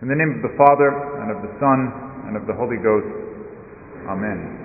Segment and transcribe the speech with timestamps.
[0.00, 1.92] In the name of the Father, and of the Son,
[2.24, 3.04] and of the Holy Ghost.
[4.08, 4.56] Amen.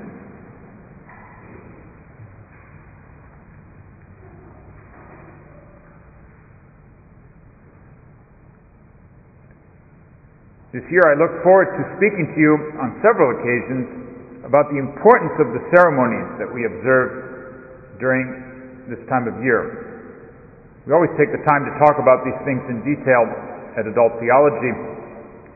[10.72, 15.36] This year I look forward to speaking to you on several occasions about the importance
[15.44, 20.16] of the ceremonies that we observe during this time of year.
[20.88, 23.28] We always take the time to talk about these things in detail
[23.76, 24.95] at adult theology.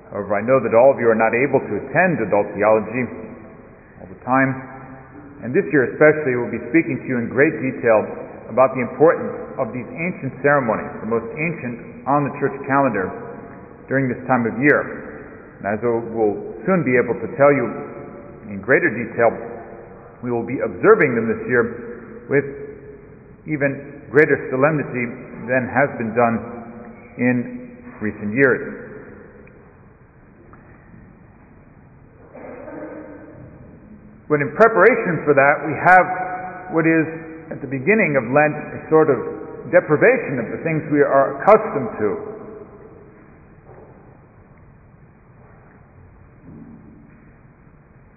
[0.09, 3.03] However, I know that all of you are not able to attend adult theology
[4.01, 4.51] all the time.
[5.45, 8.03] And this year especially, we'll be speaking to you in great detail
[8.49, 9.31] about the importance
[9.61, 13.13] of these ancient ceremonies, the most ancient on the church calendar
[13.85, 14.81] during this time of year.
[15.61, 17.69] And as we'll soon be able to tell you
[18.49, 19.29] in greater detail,
[20.25, 22.47] we will be observing them this year with
[23.45, 25.05] even greater solemnity
[25.45, 26.35] than has been done
[27.21, 28.88] in recent years.
[34.29, 36.05] But in preparation for that, we have
[36.69, 37.01] what is
[37.49, 39.17] at the beginning of Lent a sort of
[39.73, 42.09] deprivation of the things we are accustomed to.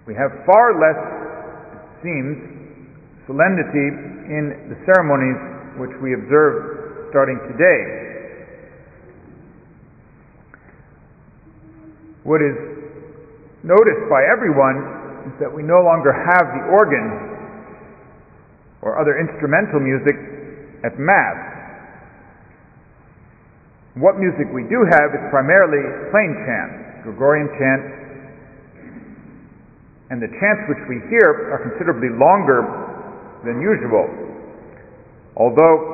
[0.05, 1.01] We have far less,
[1.81, 2.37] it seems,
[3.25, 3.89] solemnity
[4.29, 7.81] in the ceremonies which we observe starting today.
[12.21, 12.53] What is
[13.65, 17.07] noticed by everyone is that we no longer have the organ
[18.83, 20.15] or other instrumental music
[20.83, 21.39] at Mass.
[23.95, 25.79] What music we do have is primarily
[26.11, 27.83] plain chant, Gregorian chant,
[30.11, 32.65] and the chants which we hear are considerably longer
[33.45, 34.05] than usual.
[35.37, 35.93] Although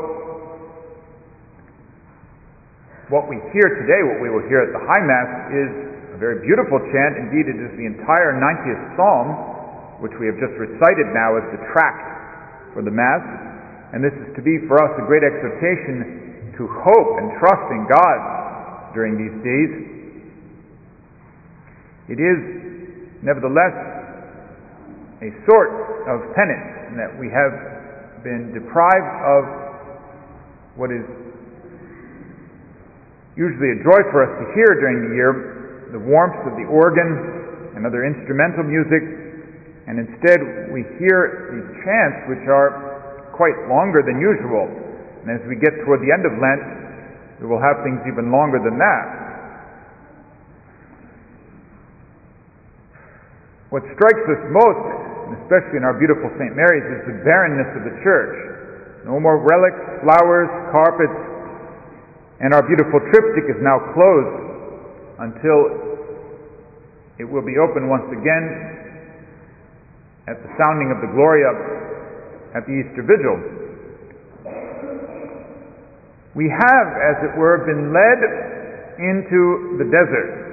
[3.10, 5.89] what we hear today, what we will hear at the High Mass, is
[6.20, 7.16] a very beautiful chant.
[7.16, 11.64] Indeed, it is the entire 90th Psalm, which we have just recited now as the
[11.72, 13.23] tract for the Mass.
[13.95, 17.88] And this is to be for us a great exhortation to hope and trust in
[17.88, 18.20] God
[18.92, 19.71] during these days.
[22.11, 22.39] It is,
[23.23, 23.71] nevertheless,
[25.23, 25.71] a sort
[26.04, 27.55] of penance, in that we have
[28.27, 29.44] been deprived of
[30.76, 31.08] what is
[33.39, 35.58] usually a joy for us to hear during the year,
[35.92, 39.04] the warmth of the organ and other instrumental music,
[39.88, 40.39] and instead
[40.70, 44.67] we hear these chants which are quite longer than usual.
[45.26, 46.64] And as we get toward the end of Lent,
[47.42, 49.05] we will have things even longer than that.
[53.70, 56.54] What strikes us most especially in our beautiful St.
[56.58, 58.33] Mary's, is the barrenness of the church.
[59.06, 61.20] No more relics, flowers, carpets,
[62.42, 64.48] and our beautiful triptych is now closed
[65.20, 65.58] until
[67.20, 68.44] it will be open once again
[70.28, 71.52] at the sounding of the Gloria
[72.56, 73.38] at the Easter Vigil.
[76.36, 78.20] We have, as it were, been led
[79.00, 80.50] into the desert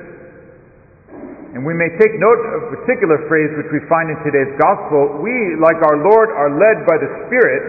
[1.56, 5.24] and we may take note of a particular phrase which we find in today's gospel.
[5.24, 7.64] We, like our Lord, are led by the Spirit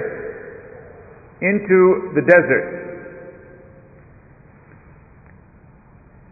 [1.40, 2.97] into the desert.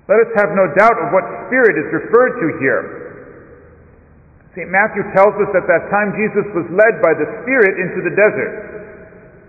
[0.06, 2.84] Let us have no doubt of what Spirit is referred to here.
[4.54, 4.70] St.
[4.70, 8.54] Matthew tells us at that time Jesus was led by the Spirit into the desert.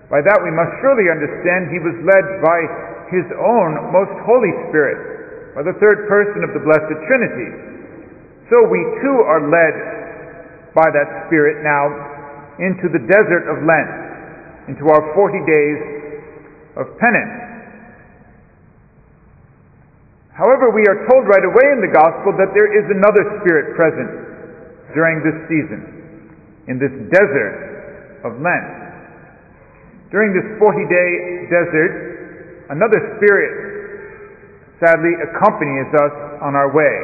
[0.09, 2.59] By that we must surely understand he was led by
[3.13, 7.51] his own most Holy Spirit, by the third person of the Blessed Trinity.
[8.51, 9.75] So we too are led
[10.75, 11.91] by that Spirit now
[12.59, 15.81] into the desert of Lent, into our 40 days
[16.81, 17.56] of penance.
[20.37, 24.13] However, we are told right away in the Gospel that there is another Spirit present
[24.93, 25.81] during this season,
[26.69, 28.69] in this desert of Lent.
[30.13, 31.11] During this 40 day
[31.49, 36.97] desert, another Spirit sadly accompanies us on our way.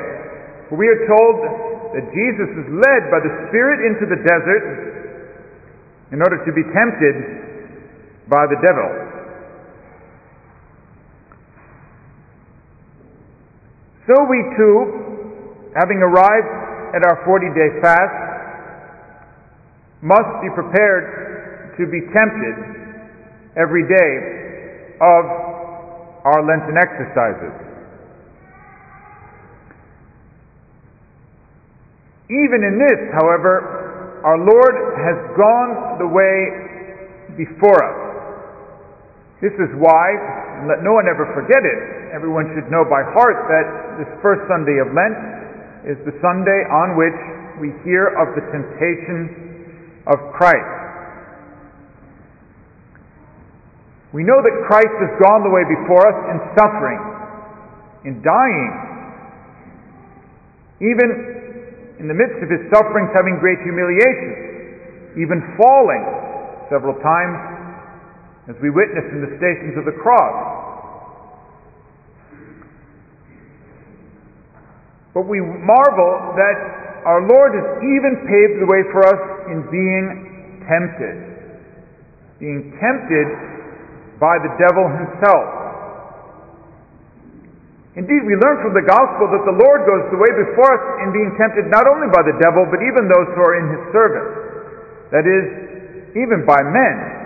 [0.69, 1.37] For we are told
[1.96, 4.64] that Jesus is led by the Spirit into the desert
[6.12, 7.17] in order to be tempted
[8.29, 9.21] by the devil.
[14.12, 16.53] So we too, having arrived
[16.93, 18.12] at our 40 day fast,
[20.03, 22.56] must be prepared to be tempted
[23.56, 24.12] every day
[25.00, 25.25] of
[26.29, 27.56] our Lenten exercises.
[32.29, 38.12] Even in this, however, our Lord has gone the way before us.
[39.43, 40.06] This is why,
[40.62, 41.79] and let no one ever forget it,
[42.15, 45.19] everyone should know by heart that this first Sunday of Lent
[45.83, 47.19] is the Sunday on which
[47.59, 50.62] we hear of the temptation of Christ.
[54.15, 57.03] We know that Christ has gone the way before us in suffering,
[58.06, 58.73] in dying,
[60.87, 66.06] even in the midst of his sufferings having great humiliation, even falling
[66.71, 67.62] several times
[68.50, 70.62] as we witness in the stations of the cross.
[75.15, 76.56] But we marvel that
[77.05, 79.23] our Lord has even paved the way for us
[79.53, 80.06] in being
[80.67, 81.17] tempted,
[82.41, 83.29] being tempted
[84.19, 85.62] by the devil himself.
[87.94, 91.12] Indeed, we learn from the gospel that the Lord goes the way before us in
[91.12, 94.33] being tempted not only by the devil, but even those who are in his service.
[95.12, 95.44] That is,
[96.17, 97.21] even by men.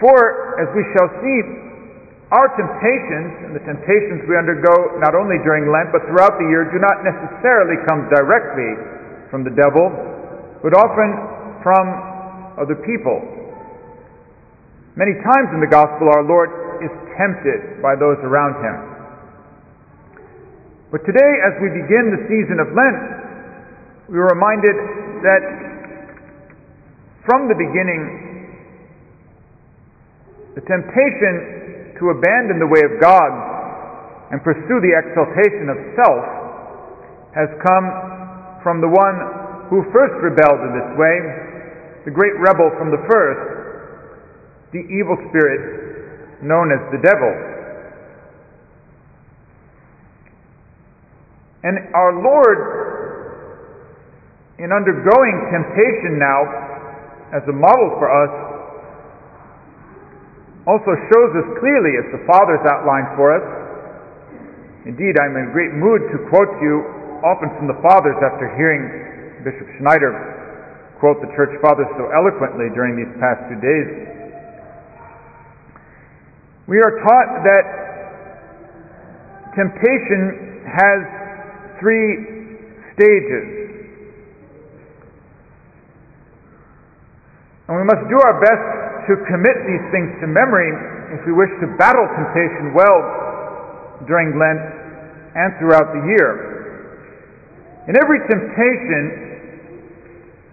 [0.00, 1.38] For, as we shall see,
[2.34, 6.66] our temptations and the temptations we undergo not only during Lent but throughout the year
[6.68, 8.74] do not necessarily come directly
[9.30, 9.88] from the devil,
[10.58, 11.08] but often
[11.62, 11.84] from
[12.58, 13.22] other people.
[14.96, 16.50] Many times in the Gospel, our Lord
[16.82, 18.76] is tempted by those around him.
[20.90, 24.72] But today, as we begin the season of Lent, we are reminded
[25.20, 25.42] that
[27.26, 28.35] from the beginning,
[30.56, 33.28] the temptation to abandon the way of God
[34.32, 36.24] and pursue the exaltation of self
[37.36, 37.86] has come
[38.64, 41.16] from the one who first rebelled in this way,
[42.08, 43.44] the great rebel from the first,
[44.72, 47.32] the evil spirit known as the devil.
[51.68, 52.60] And our Lord,
[54.56, 56.40] in undergoing temptation now
[57.36, 58.55] as a model for us,
[60.66, 63.46] also shows us clearly, as the Fathers outlined for us.
[64.86, 66.82] Indeed, I'm in a great mood to quote you
[67.22, 68.82] often from the Fathers after hearing
[69.46, 70.36] Bishop Schneider
[70.98, 73.88] quote the Church Fathers so eloquently during these past two days.
[76.66, 77.64] We are taught that
[79.54, 80.98] temptation has
[81.78, 82.58] three
[82.96, 83.46] stages.
[87.68, 88.75] And we must do our best
[89.06, 90.70] to commit these things to memory
[91.14, 92.98] if we wish to battle temptation well
[94.06, 94.60] during Lent
[95.38, 96.30] and throughout the year.
[97.88, 99.02] In every temptation,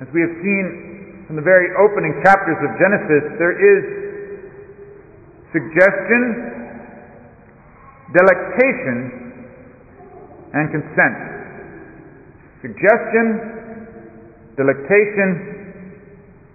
[0.01, 3.81] as we have seen from the very opening chapters of Genesis, there is
[5.49, 6.21] suggestion,
[8.13, 8.97] delectation,
[10.53, 11.17] and consent.
[12.61, 13.25] Suggestion,
[14.55, 15.29] delectation,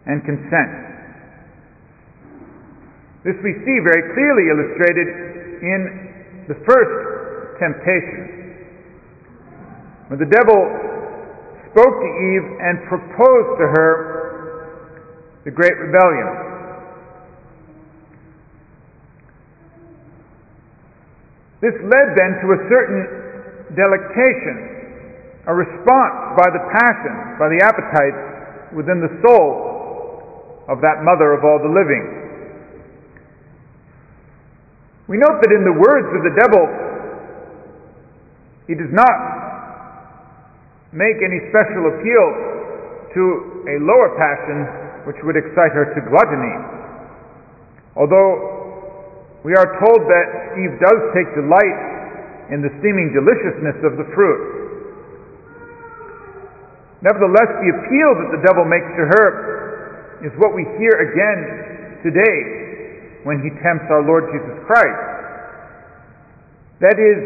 [0.07, 0.88] and consent.
[3.29, 5.09] This we see very clearly illustrated
[5.61, 5.81] in
[6.49, 8.57] the first temptation.
[10.09, 10.57] When the devil
[11.69, 13.93] spoke to Eve and proposed to her
[15.45, 16.29] the great rebellion.
[21.61, 24.57] This led then to a certain delectation,
[25.45, 31.45] a response by the passions, by the appetites within the soul of that mother of
[31.45, 32.18] all the living.
[35.09, 36.69] We note that in the words of the devil,
[38.69, 39.17] he does not
[40.93, 42.27] make any special appeal
[43.17, 43.23] to
[43.73, 44.69] a lower passion
[45.09, 46.57] which would excite her to gluttony.
[47.97, 50.27] Although we are told that
[50.61, 54.45] Eve does take delight in the seeming deliciousness of the fruit.
[57.01, 59.25] Nevertheless, the appeal that the devil makes to her
[60.21, 62.68] is what we hear again today
[63.29, 65.05] when he tempts our Lord Jesus Christ.
[66.81, 67.21] That is,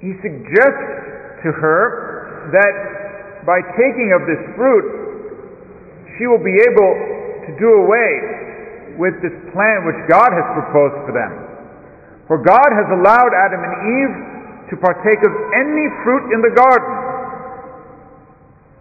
[0.00, 0.88] he suggests
[1.44, 4.86] to her that by taking of this fruit,
[6.16, 6.92] she will be able
[7.44, 8.10] to do away
[8.96, 11.32] with this plan which God has proposed for them.
[12.24, 14.16] For God has allowed Adam and Eve
[14.72, 16.94] to partake of any fruit in the garden.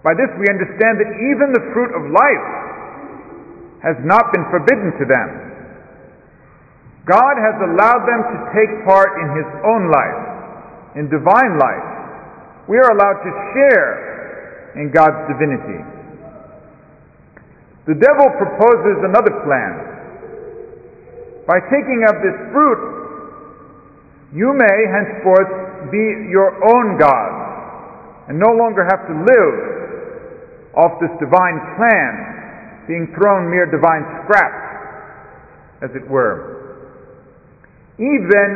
[0.08, 2.48] By this we understand that even the fruit of life
[3.84, 5.48] has not been forbidden to them.
[7.08, 10.20] God has allowed them to take part in His own life,
[11.00, 11.88] in divine life.
[12.68, 15.80] We are allowed to share in God's divinity.
[17.88, 19.72] The devil proposes another plan.
[21.48, 22.82] By taking of this fruit,
[24.36, 29.56] you may henceforth be your own God and no longer have to live
[30.76, 36.67] off this divine plan, being thrown mere divine scraps, as it were.
[37.98, 38.52] Eve then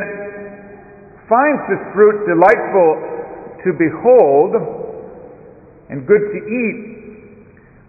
[1.26, 2.90] finds this fruit delightful
[3.66, 4.54] to behold
[5.90, 6.78] and good to eat,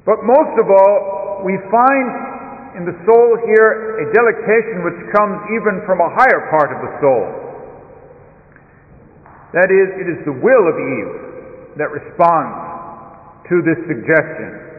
[0.06, 5.86] but most of all, we find in the soul here a delectation which comes even
[5.86, 7.26] from a higher part of the soul.
[9.54, 12.58] That is, it is the will of Eve that responds
[13.50, 14.74] to this suggestion.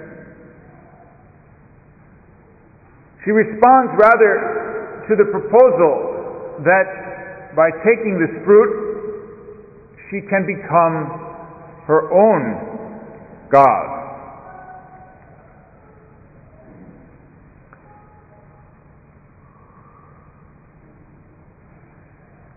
[3.22, 6.13] She responds rather to the proposal
[6.62, 8.70] that by taking this fruit,
[10.10, 11.10] she can become
[11.86, 12.74] her own
[13.50, 14.04] God.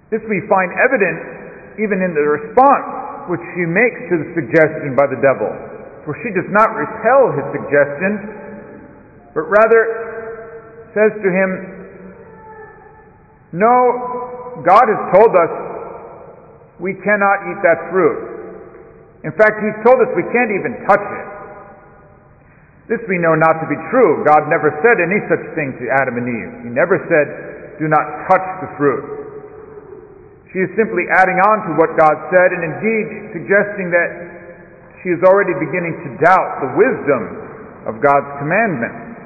[0.09, 5.03] This we find evident even in the response which she makes to the suggestion by
[5.05, 5.51] the devil.
[6.07, 8.11] For she does not repel his suggestion,
[9.35, 11.76] but rather says to him,
[13.53, 15.51] No, God has told us
[16.79, 18.19] we cannot eat that fruit.
[19.23, 21.27] In fact, He's told us we can't even touch it.
[22.87, 24.23] This we know not to be true.
[24.23, 26.51] God never said any such thing to Adam and Eve.
[26.67, 29.03] He never said, Do not touch the fruit.
[30.55, 34.09] She is simply adding on to what God said and indeed suggesting that
[35.03, 37.21] she is already beginning to doubt the wisdom
[37.91, 39.16] of God's commandment.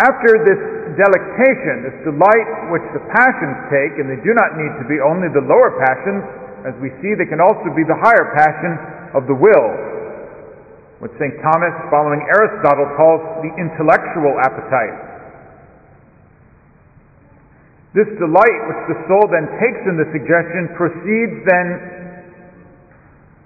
[0.00, 0.60] After this
[0.96, 5.28] delectation, this delight which the passions take, and they do not need to be only
[5.28, 6.24] the lower passions,
[6.64, 8.76] as we see, they can also be the higher passion
[9.12, 9.68] of the will,
[11.00, 11.32] what St.
[11.40, 15.00] Thomas, following Aristotle, calls the intellectual appetite.
[17.96, 21.66] This delight which the soul then takes in the suggestion proceeds then,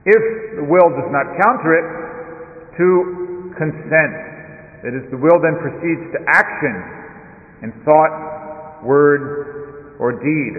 [0.04, 0.22] if
[0.58, 1.86] the will does not counter it,
[2.76, 4.33] to consent.
[4.84, 6.76] That is, the will then proceeds to action
[7.64, 10.54] in thought, word, or deed.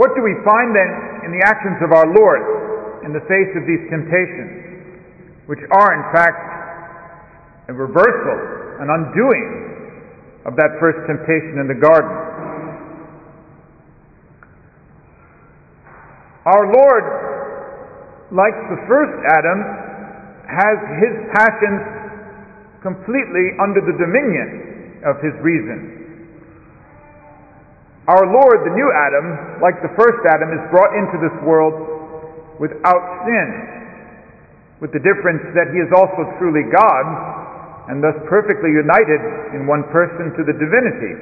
[0.00, 0.88] What do we find then
[1.28, 6.04] in the actions of our Lord in the face of these temptations, which are in
[6.16, 9.72] fact a reversal, an undoing
[10.46, 12.10] of that first temptation in the garden.
[16.46, 17.31] Our Lord,
[18.32, 19.58] like the first Adam,
[20.48, 21.84] has his passions
[22.80, 26.02] completely under the dominion of his reason.
[28.08, 31.76] Our Lord, the new Adam, like the first Adam, is brought into this world
[32.58, 33.48] without sin,
[34.80, 37.06] with the difference that he is also truly God
[37.92, 39.22] and thus perfectly united
[39.54, 41.14] in one person to the divinity.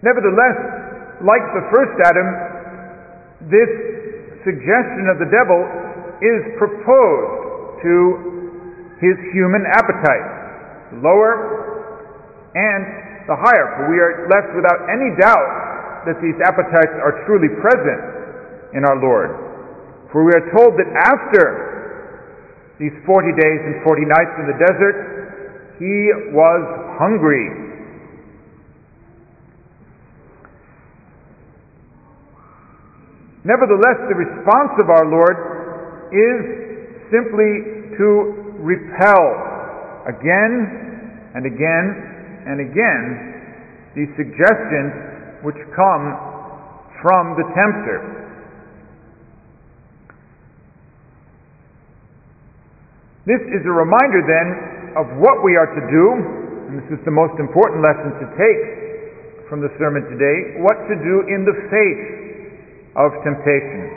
[0.00, 0.83] Nevertheless,
[1.24, 2.28] like the first Adam,
[3.48, 3.70] this
[4.44, 5.60] suggestion of the devil
[6.20, 7.94] is proposed to
[9.00, 11.32] his human appetite, lower
[12.54, 17.48] and the higher, for we are left without any doubt that these appetites are truly
[17.56, 19.32] present in our Lord.
[20.12, 24.96] For we are told that after these 40 days and 40 nights in the desert,
[25.80, 25.96] he
[26.36, 26.62] was
[27.00, 27.63] hungry.
[33.44, 35.36] Nevertheless, the response of our Lord
[36.08, 36.40] is
[37.12, 38.08] simply to
[38.64, 39.24] repel
[40.08, 41.86] again and again
[42.48, 43.02] and again
[43.92, 46.16] these suggestions which come
[47.04, 48.00] from the tempter.
[53.28, 54.48] This is a reminder then
[54.96, 56.06] of what we are to do,
[56.68, 58.60] and this is the most important lesson to take
[59.48, 62.23] from the sermon today, what to do in the face
[62.94, 63.90] of temptation.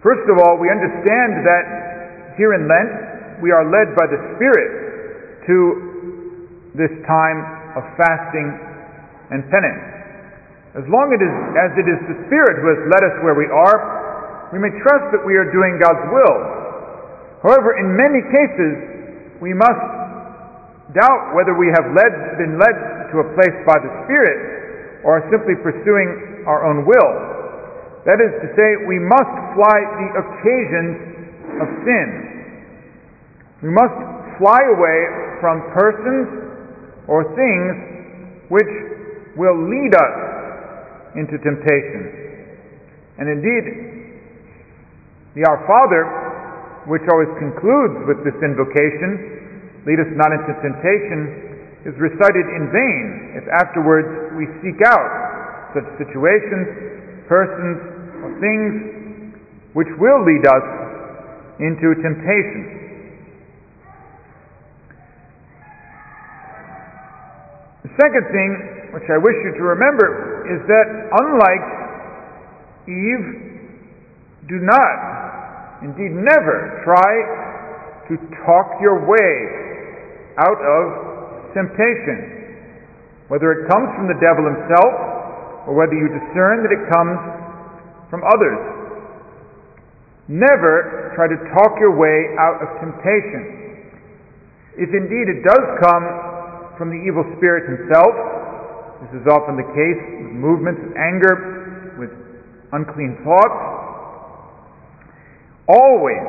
[0.00, 5.44] First of all, we understand that here in Lent, we are led by the Spirit
[5.44, 5.56] to
[6.72, 7.44] this time
[7.76, 8.48] of fasting
[9.28, 9.84] and penance.
[10.72, 11.20] As long as
[11.76, 15.20] it is the Spirit who has led us where we are, we may trust that
[15.20, 16.36] we are doing God's will.
[17.44, 18.72] However, in many cases,
[19.44, 19.84] we must
[20.96, 22.76] doubt whether we have led, been led
[23.12, 24.59] to a place by the Spirit
[25.04, 27.12] or simply pursuing our own will.
[28.08, 30.94] That is to say, we must fly the occasions
[31.60, 32.08] of sin.
[33.60, 33.96] We must
[34.40, 34.98] fly away
[35.44, 36.26] from persons
[37.08, 38.72] or things which
[39.36, 40.16] will lead us
[41.16, 42.56] into temptation.
[43.20, 43.64] And indeed,
[45.36, 46.02] the Our Father,
[46.88, 49.40] which always concludes with this invocation,
[49.86, 51.49] Lead us not into temptation
[51.88, 57.78] is recited in vain if afterwards we seek out such situations, persons,
[58.20, 59.32] or things
[59.72, 60.66] which will lead us
[61.60, 62.80] into temptation.
[67.84, 68.50] The second thing
[68.92, 71.66] which I wish you to remember is that unlike
[72.90, 73.26] Eve,
[74.48, 77.12] do not, indeed never, try
[78.10, 81.09] to talk your way out of
[81.52, 83.28] temptation.
[83.28, 84.94] Whether it comes from the devil himself
[85.70, 87.18] or whether you discern that it comes
[88.10, 88.58] from others.
[90.26, 93.86] Never try to talk your way out of temptation.
[94.78, 98.14] If indeed it does come from the evil spirit himself,
[99.06, 102.12] this is often the case with movements of anger, with
[102.72, 103.58] unclean thoughts.
[105.66, 106.26] Always,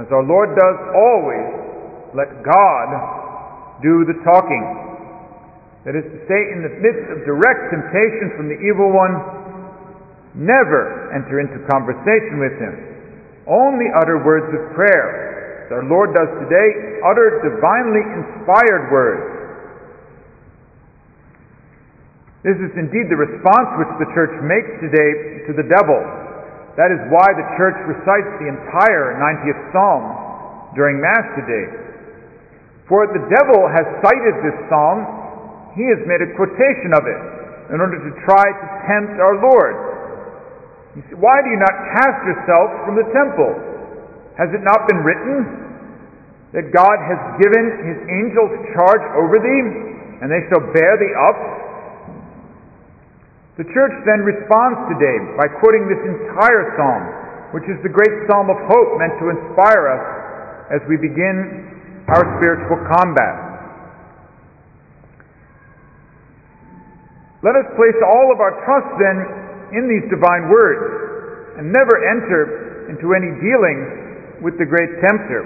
[0.00, 1.48] as our Lord does, always
[2.16, 3.23] let God
[3.82, 4.64] do the talking.
[5.84, 9.14] That is to say, in the midst of direct temptation from the evil one,
[10.32, 12.74] never enter into conversation with him.
[13.44, 15.68] Only utter words of prayer.
[15.68, 19.28] As our Lord does today, utter divinely inspired words.
[22.44, 25.96] This is indeed the response which the church makes today to the devil.
[26.76, 30.04] That is why the church recites the entire 90th Psalm
[30.76, 31.93] during Mass today.
[32.88, 35.08] For the devil has cited this psalm,
[35.72, 37.20] he has made a quotation of it
[37.72, 39.74] in order to try to tempt our Lord.
[40.94, 43.50] Say, why do you not cast yourself from the temple?
[44.38, 45.42] Has it not been written
[46.54, 49.62] that God has given his angels charge over thee,
[50.22, 51.38] and they shall bear thee up?
[53.58, 57.02] The church then responds today by quoting this entire psalm,
[57.56, 60.04] which is the great psalm of hope meant to inspire us
[60.78, 61.73] as we begin
[62.08, 63.36] our spiritual combat.
[67.44, 69.16] Let us place all of our trust then
[69.76, 75.44] in these divine words and never enter into any dealings with the great tempter.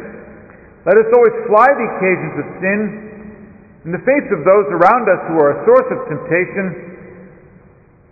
[0.87, 2.81] Let us always fly the occasions of sin
[3.87, 6.67] in the face of those around us who are a source of temptation,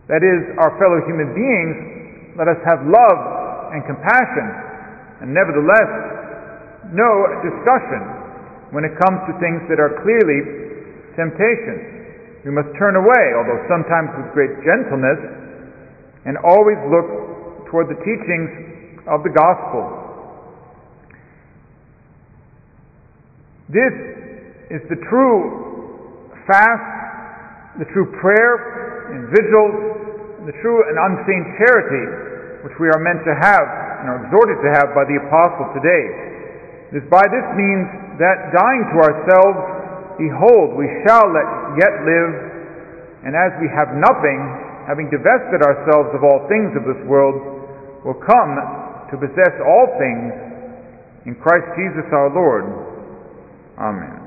[0.09, 3.19] that is, our fellow human beings, let us have love
[3.75, 4.47] and compassion,
[5.21, 5.91] and nevertheless,
[6.95, 7.11] no
[7.43, 8.16] discussion
[8.77, 10.45] when it comes to things that are clearly
[11.17, 12.45] temptations.
[12.45, 15.17] We must turn away, although sometimes with great gentleness,
[16.29, 17.09] and always look
[17.73, 19.81] toward the teachings of the gospel.
[23.73, 23.97] This
[24.69, 32.05] is the true fast, the true prayer and vigils, the true and unseen charity
[32.61, 33.65] which we are meant to have
[34.05, 36.05] and are exhorted to have by the apostle today.
[36.93, 39.77] It is by this means that dying to ourselves
[40.17, 41.29] Behold, we shall
[41.77, 42.33] yet live,
[43.29, 44.41] and as we have nothing,
[44.89, 47.37] having divested ourselves of all things of this world,
[48.01, 48.57] will come
[49.13, 50.33] to possess all things
[51.29, 52.65] in Christ Jesus our Lord.
[53.77, 54.26] Amen.